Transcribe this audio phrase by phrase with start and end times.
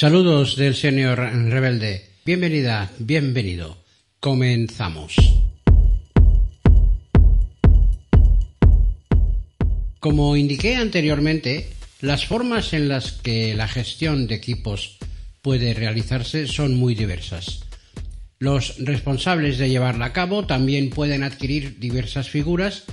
[0.00, 2.06] Saludos del señor rebelde.
[2.24, 3.76] Bienvenida, bienvenido.
[4.18, 5.14] Comenzamos.
[9.98, 11.68] Como indiqué anteriormente,
[12.00, 14.96] las formas en las que la gestión de equipos
[15.42, 17.64] puede realizarse son muy diversas.
[18.38, 22.84] Los responsables de llevarla a cabo también pueden adquirir diversas figuras,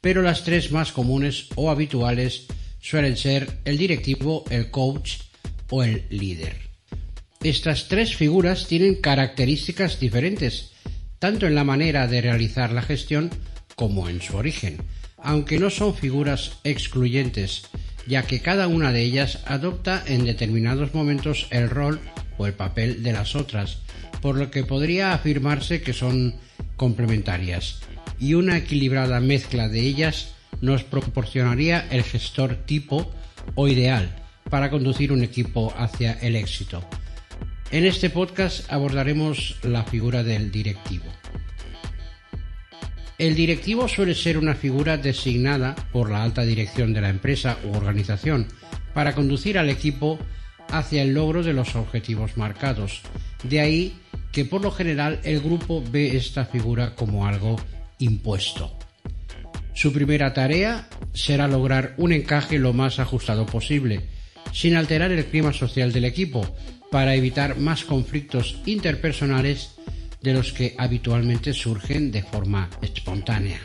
[0.00, 2.48] pero las tres más comunes o habituales
[2.80, 5.25] suelen ser el directivo, el coach
[5.70, 6.56] o el líder.
[7.42, 10.72] Estas tres figuras tienen características diferentes,
[11.18, 13.30] tanto en la manera de realizar la gestión
[13.74, 14.78] como en su origen,
[15.18, 17.62] aunque no son figuras excluyentes,
[18.06, 22.00] ya que cada una de ellas adopta en determinados momentos el rol
[22.38, 23.78] o el papel de las otras,
[24.20, 26.34] por lo que podría afirmarse que son
[26.76, 27.80] complementarias,
[28.18, 33.10] y una equilibrada mezcla de ellas nos proporcionaría el gestor tipo
[33.54, 36.82] o ideal para conducir un equipo hacia el éxito.
[37.70, 41.04] En este podcast abordaremos la figura del directivo.
[43.18, 47.74] El directivo suele ser una figura designada por la alta dirección de la empresa u
[47.74, 48.46] organización
[48.92, 50.18] para conducir al equipo
[50.70, 53.02] hacia el logro de los objetivos marcados.
[53.42, 53.96] De ahí
[54.32, 57.56] que por lo general el grupo ve esta figura como algo
[57.98, 58.78] impuesto.
[59.72, 64.08] Su primera tarea será lograr un encaje lo más ajustado posible,
[64.56, 66.56] sin alterar el clima social del equipo,
[66.90, 69.72] para evitar más conflictos interpersonales
[70.22, 73.60] de los que habitualmente surgen de forma espontánea.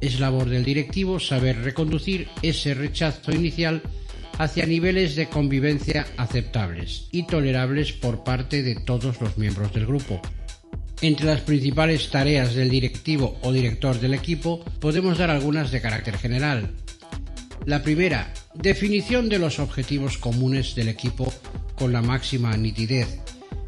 [0.00, 3.82] Es labor del directivo saber reconducir ese rechazo inicial
[4.38, 10.22] hacia niveles de convivencia aceptables y tolerables por parte de todos los miembros del grupo.
[11.02, 16.16] Entre las principales tareas del directivo o director del equipo podemos dar algunas de carácter
[16.16, 16.70] general.
[17.66, 21.32] La primera, definición de los objetivos comunes del equipo
[21.76, 23.20] con la máxima nitidez.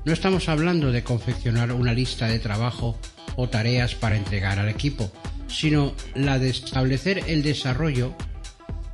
[0.04, 2.98] No estamos hablando de confeccionar una lista de trabajo
[3.36, 5.12] o tareas para entregar al equipo,
[5.46, 8.16] sino la de establecer el desarrollo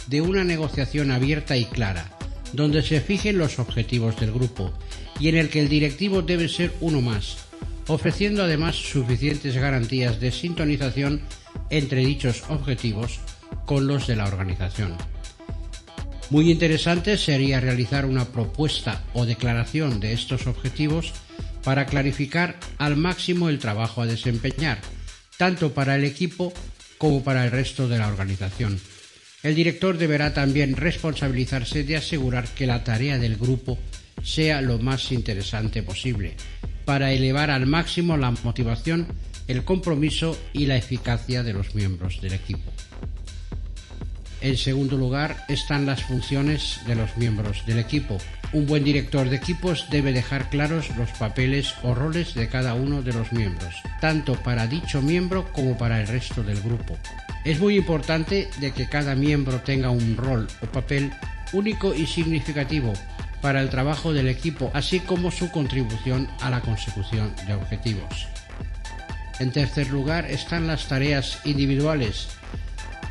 [0.06, 2.10] de una negociación abierta y clara,
[2.52, 4.72] donde se fijen los objetivos del grupo
[5.18, 7.38] y en el que el directivo debe ser uno más,
[7.86, 11.22] ofreciendo además suficientes garantías de sintonización
[11.70, 13.18] entre dichos objetivos
[13.64, 14.94] con los de la organización.
[16.28, 21.12] Muy interesante sería realizar una propuesta o declaración de estos objetivos
[21.62, 24.80] para clarificar al máximo el trabajo a desempeñar,
[25.36, 26.52] tanto para el equipo
[26.98, 28.80] como para el resto de la organización.
[29.44, 33.78] El director deberá también responsabilizarse de asegurar que la tarea del grupo
[34.24, 36.34] sea lo más interesante posible,
[36.84, 39.06] para elevar al máximo la motivación,
[39.46, 42.72] el compromiso y la eficacia de los miembros del equipo.
[44.46, 48.18] En segundo lugar están las funciones de los miembros del equipo.
[48.52, 53.02] Un buen director de equipos debe dejar claros los papeles o roles de cada uno
[53.02, 56.96] de los miembros, tanto para dicho miembro como para el resto del grupo.
[57.44, 61.10] Es muy importante de que cada miembro tenga un rol o papel
[61.52, 62.92] único y significativo
[63.42, 68.28] para el trabajo del equipo, así como su contribución a la consecución de objetivos.
[69.40, 72.28] En tercer lugar están las tareas individuales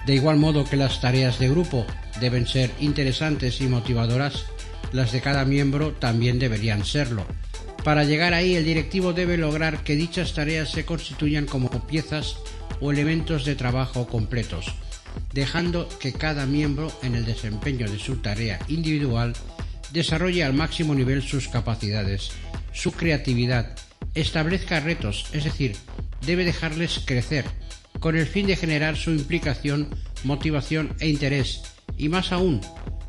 [0.06, 1.86] de igual modo que las tareas de grupo
[2.20, 4.46] deben ser interesantes y motivadoras,
[4.92, 7.26] las de cada miembro también deberían serlo.
[7.84, 12.38] Para llegar ahí el directivo debe lograr que dichas tareas se constituyan como piezas
[12.82, 14.74] o elementos de trabajo completos,
[15.34, 19.34] dejando que cada miembro en el desempeño de su tarea individual
[19.92, 22.32] desarrolle al máximo nivel sus capacidades,
[22.74, 23.76] su creatividad,
[24.14, 25.76] establezca retos, es decir,
[26.26, 27.46] debe dejarles crecer,
[28.06, 29.90] con el fin de generar su implicación,
[30.24, 31.64] motivación e interés,
[31.98, 32.62] y más aún,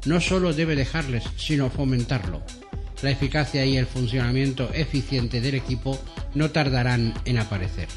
[0.06, 2.42] no solo debe dejarles, sino fomentarlo.
[3.02, 6.02] La eficacia y el funcionamiento eficiente del equipo
[6.34, 7.88] no tardarán en aparecer.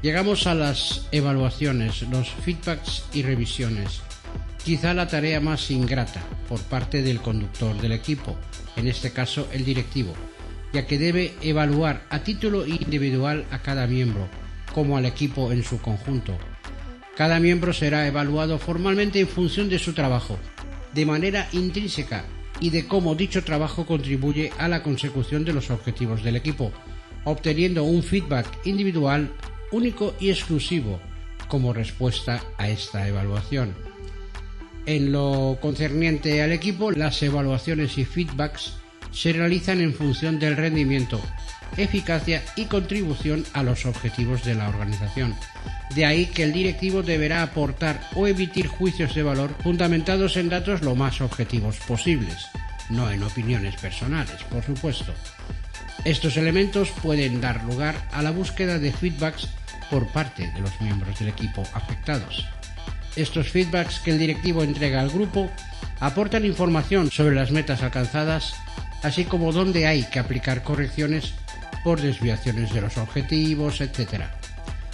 [0.00, 4.00] Llegamos a las evaluaciones, los feedbacks y revisiones.
[4.64, 8.34] Quizá la tarea más ingrata por parte del conductor del equipo,
[8.76, 10.14] en este caso el directivo,
[10.72, 14.26] ya que debe evaluar a título individual a cada miembro,
[14.76, 16.36] como al equipo en su conjunto.
[17.16, 20.36] Cada miembro será evaluado formalmente en función de su trabajo,
[20.92, 22.26] de manera intrínseca
[22.60, 26.72] y de cómo dicho trabajo contribuye a la consecución de los objetivos del equipo,
[27.24, 29.32] obteniendo un feedback individual
[29.72, 31.00] único y exclusivo
[31.48, 33.74] como respuesta a esta evaluación.
[34.84, 38.74] En lo concerniente al equipo, las evaluaciones y feedbacks
[39.16, 41.20] se realizan en función del rendimiento,
[41.78, 45.34] eficacia y contribución a los objetivos de la organización.
[45.94, 50.82] De ahí que el directivo deberá aportar o emitir juicios de valor fundamentados en datos
[50.82, 52.46] lo más objetivos posibles.
[52.88, 55.12] no en opiniones personales, por supuesto.
[56.04, 59.48] Estos elementos pueden dar lugar a la búsqueda de feedbacks
[59.90, 62.46] por parte de los miembros del equipo afectados.
[63.16, 65.50] Estos feedbacks que el directivo entrega al grupo
[65.98, 68.54] aportan información sobre las metas alcanzadas,
[69.06, 71.32] así como dónde hay que aplicar correcciones
[71.84, 74.24] por desviaciones de los objetivos, etc.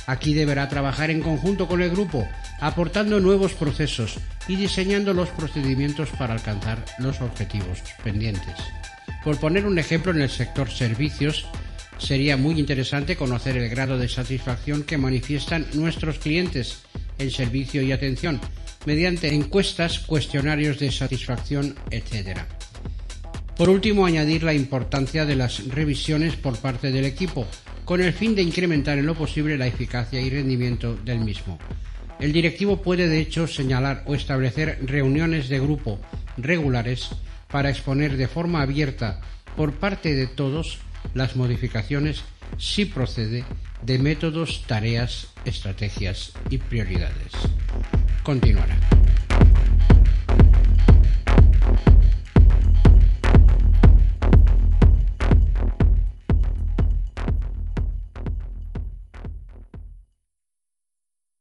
[0.07, 2.29] Aquí deberá trabajar en conjunto con el grupo,
[2.61, 8.55] aportando nuevos procesos y diseñando los procedimientos para alcanzar los objetivos pendientes.
[9.25, 11.47] Por poner un ejemplo en el sector servicios,
[11.97, 16.83] sería muy interesante conocer el grado de satisfacción que manifiestan nuestros clientes
[17.19, 18.41] en servicio y atención
[18.85, 22.41] mediante encuestas, cuestionarios de satisfacción, etc.
[23.63, 27.47] Por último, añadir la importancia de las revisiones por parte del equipo,
[27.85, 31.61] con el fin de incrementar en lo posible la eficacia y rendimiento del mismo.
[32.19, 36.01] El directivo puede, de hecho, señalar o establecer reuniones de grupo
[36.37, 37.11] regulares
[37.53, 39.21] para exponer de forma abierta
[39.57, 40.81] por parte de todos
[41.15, 42.25] las modificaciones,
[42.59, 43.45] si procede,
[43.83, 47.31] de métodos, tareas, estrategias y prioridades.
[48.25, 48.77] Continuará.